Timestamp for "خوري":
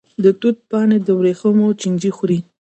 2.17-2.39